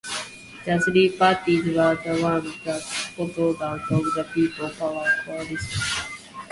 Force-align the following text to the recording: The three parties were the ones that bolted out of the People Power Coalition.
The 0.65 0.79
three 0.79 1.09
parties 1.09 1.63
were 1.67 1.95
the 2.03 2.23
ones 2.23 2.55
that 2.65 2.81
bolted 3.15 3.61
out 3.63 3.81
of 3.91 4.03
the 4.15 4.23
People 4.33 4.67
Power 4.71 5.05
Coalition. 5.25 5.83